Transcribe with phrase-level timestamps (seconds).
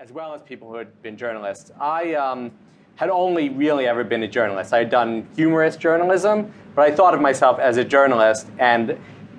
[0.00, 1.72] as well as people who had been journalists.
[1.80, 2.52] I um,
[2.94, 4.72] had only really ever been a journalist.
[4.72, 8.96] I had done humorous journalism, but I thought of myself as a journalist and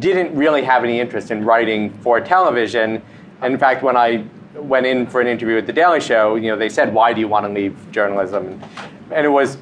[0.00, 3.00] didn't really have any interest in writing for television.
[3.42, 4.24] And in fact, when I
[4.54, 7.20] went in for an interview at The Daily Show, you know, they said, "Why do
[7.20, 8.60] you want to leave journalism?"
[9.12, 9.56] And it was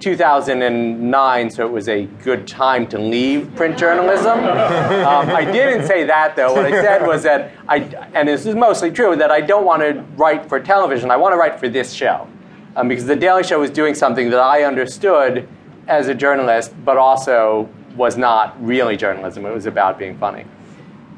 [0.00, 4.40] 2009, so it was a good time to leave print journalism.
[5.04, 6.54] Um, I didn't say that though.
[6.54, 7.78] What I said was that I,
[8.14, 11.10] and this is mostly true, that I don't want to write for television.
[11.10, 12.26] I want to write for this show,
[12.74, 15.46] um, because the Daily Show was doing something that I understood
[15.86, 19.44] as a journalist, but also was not really journalism.
[19.46, 20.44] It was about being funny.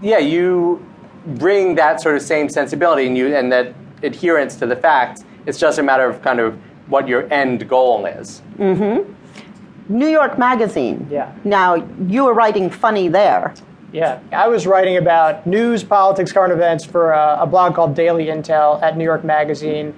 [0.02, 0.84] Yeah, you
[1.26, 5.24] bring that sort of same sensibility and you and that adherence to the facts.
[5.46, 6.58] It's just a matter of kind of
[6.88, 8.42] what your end goal is.
[8.58, 9.12] Mm-hmm.
[9.88, 11.06] New York Magazine.
[11.10, 11.32] Yeah.
[11.44, 11.74] Now,
[12.08, 13.54] you were writing funny there.
[13.92, 18.26] Yeah, I was writing about news, politics, current events for a, a, blog called Daily
[18.26, 19.94] Intel at New York Magazine.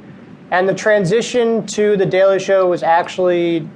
[0.51, 3.69] And the transition to The Daily Show was actually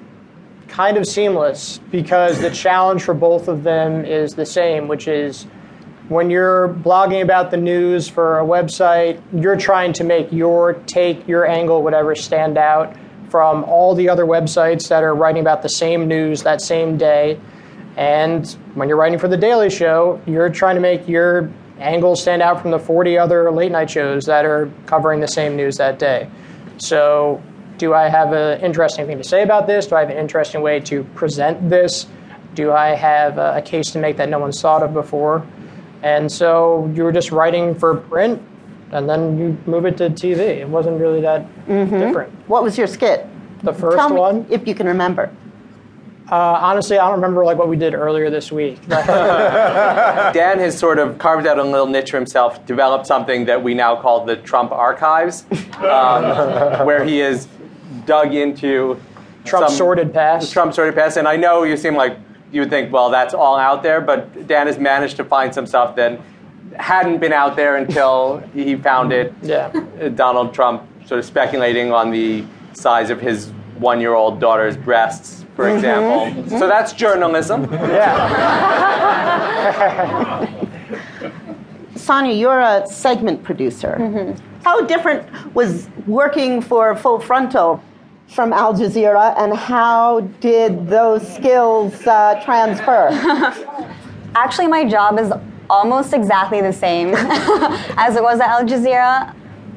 [0.69, 5.47] kind of seamless because the challenge for both of them is the same, which is
[6.13, 11.27] when you're blogging about the news for a website, you're trying to make your take,
[11.27, 12.95] your angle, whatever, stand out
[13.31, 17.41] from all the other websites that are writing about the same news that same day.
[17.97, 22.43] And when you're writing for The Daily Show, you're trying to make your angle stand
[22.43, 25.99] out from the 40 other late night shows that are covering the same news that
[25.99, 26.31] day.
[26.79, 27.43] So,
[27.79, 29.87] do I have an interesting thing to say about this?
[29.87, 32.07] Do I have an interesting way to present this?
[32.55, 35.45] Do I have a case to make that no one's thought of before?
[36.03, 38.43] And so you were just writing for print
[38.93, 40.39] and then you move it to TV.
[40.39, 41.99] It wasn't really that mm-hmm.
[41.99, 42.33] different.
[42.49, 43.27] What was your skit?
[43.63, 45.31] The first Tell me one, if you can remember.
[46.31, 48.87] Uh, honestly, I don't remember like what we did earlier this week.
[48.89, 53.75] Dan has sort of carved out a little niche for himself, developed something that we
[53.75, 55.45] now call the Trump archives,
[55.79, 56.25] um,
[56.87, 57.49] where he has
[58.07, 59.01] dug into
[59.45, 60.53] Trump's sordid past.
[60.53, 62.17] Trump's sordid past, and I know you seem like
[62.53, 65.67] you would think, well, that's all out there, but Dan has managed to find some
[65.67, 66.21] stuff that
[66.77, 69.35] hadn't been out there until he found it.
[69.43, 69.73] Yeah.
[70.15, 75.45] Donald Trump sort of speculating on the size of his one year old daughter's breasts,
[75.57, 75.77] for mm-hmm.
[75.77, 76.27] example.
[76.43, 76.59] Mm-hmm.
[76.59, 77.65] So that's journalism.
[77.73, 79.19] Yeah.
[81.97, 83.97] Sonia, you're a segment producer.
[83.99, 84.63] Mm-hmm.
[84.63, 87.83] How different was working for Full Frontal
[88.29, 93.09] from Al Jazeera, and how did those skills uh, transfer?
[94.35, 95.33] Actually, my job is
[95.69, 97.09] almost exactly the same
[97.97, 99.35] as it was at Al Jazeera.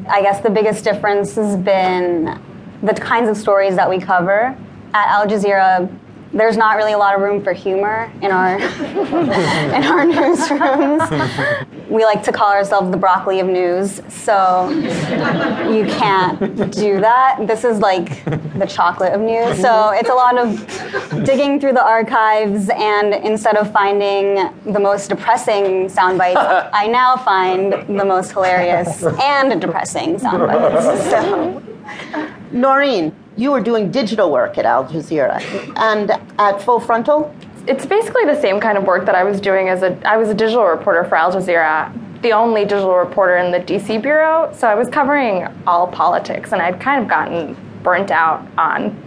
[0.07, 2.39] I guess the biggest difference has been
[2.83, 4.57] the kinds of stories that we cover.
[4.93, 5.89] At Al Jazeera,
[6.31, 11.67] there's not really a lot of room for humor in our in our newsrooms.
[11.89, 16.39] We like to call ourselves the broccoli of news, so you can't
[16.73, 17.45] do that.
[17.47, 18.23] This is like
[18.57, 19.59] the chocolate of news.
[19.61, 25.09] So it's a lot of digging through the archives, and instead of finding the most
[25.09, 26.39] depressing sound bites,
[26.73, 30.85] I now find the most hilarious and depressing sound bites.
[31.15, 31.61] So.
[32.51, 35.39] Noreen, you were doing digital work at Al Jazeera
[35.77, 37.35] and at Full Frontal.
[37.67, 40.29] It's basically the same kind of work that I was doing as a I was
[40.29, 44.51] a digital reporter for Al Jazeera, the only digital reporter in the DC bureau.
[44.53, 49.01] So I was covering all politics, and I'd kind of gotten burnt out on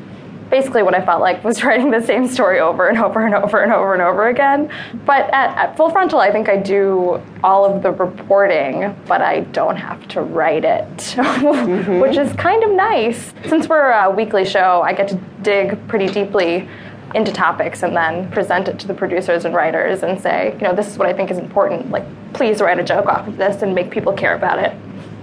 [0.50, 3.62] basically what I felt like was writing the same story over and over and over
[3.62, 4.70] and over and over again.
[5.04, 9.40] But at, at, Full Frontal, I think I do all of the reporting, but I
[9.40, 12.00] don't have to write it, mm-hmm.
[12.00, 13.32] which is kind of nice.
[13.46, 16.68] Since we're a weekly show, I get to dig pretty deeply
[17.14, 20.74] into topics and then present it to the producers and writers and say, you know,
[20.74, 21.90] this is what I think is important.
[21.90, 22.04] Like,
[22.34, 24.72] please write a joke off of this and make people care about it.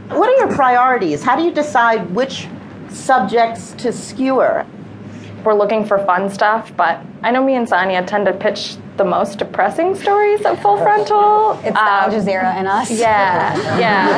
[0.10, 1.24] What are your priorities?
[1.24, 2.48] How do you decide which
[2.90, 4.66] subjects to skewer?
[5.46, 9.06] we're looking for fun stuff, but I know me and Sonia tend to pitch the
[9.06, 11.52] most depressing stories at Full Frontal.
[11.64, 12.90] It's um, Al Jazeera and us.
[12.90, 14.10] Yeah, yeah.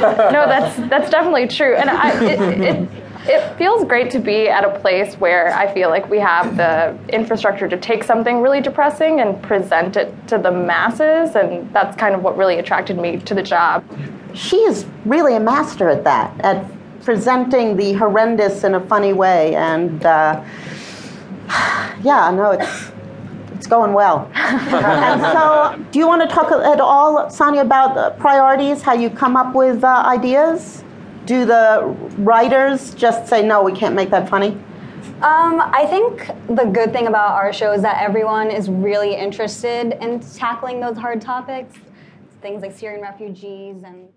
[0.00, 2.88] um, no, that's that's definitely true, and I, it, it,
[3.26, 6.96] it feels great to be at a place where I feel like we have the
[7.08, 12.14] infrastructure to take something really depressing and present it to the masses, and that's kind
[12.14, 13.84] of what really attracted me to the job.
[14.34, 16.66] She is really a master at that, at
[17.02, 19.54] presenting the horrendous in a funny way.
[19.54, 20.44] And uh,
[22.02, 22.92] yeah, no, it's
[23.54, 24.30] it's going well.
[24.34, 28.82] and so, do you want to talk at all, Sonia, about priorities?
[28.82, 30.84] How you come up with uh, ideas?
[31.26, 33.62] Do the writers just say no?
[33.62, 34.58] We can't make that funny.
[35.22, 39.96] Um, I think the good thing about our show is that everyone is really interested
[40.02, 41.76] in tackling those hard topics,
[42.42, 44.08] things like Syrian refugees and.